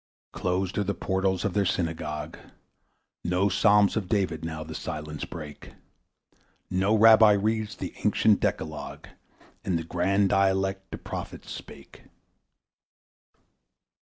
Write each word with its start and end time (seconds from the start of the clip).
Closed 0.31 0.79
are 0.79 0.83
the 0.83 0.95
portals 0.95 1.45
of 1.45 1.53
their 1.53 1.63
Synagogue, 1.63 2.39
No 3.23 3.49
Psalms 3.49 3.95
of 3.95 4.09
David 4.09 4.43
now 4.43 4.63
the 4.63 4.73
silence 4.73 5.25
break, 5.25 5.73
No 6.71 6.95
Rabbi 6.95 7.33
reads 7.33 7.75
the 7.75 7.93
ancient 8.03 8.39
Decalogue 8.39 9.09
In 9.63 9.75
the 9.75 9.83
grand 9.83 10.29
dialect 10.29 10.89
the 10.89 10.97
Prophets 10.97 11.51
spake. 11.51 12.05